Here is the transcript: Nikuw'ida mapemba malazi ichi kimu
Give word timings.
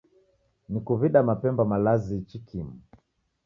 Nikuw'ida 0.71 1.19
mapemba 1.27 1.63
malazi 1.71 2.13
ichi 2.21 2.39
kimu 2.47 2.75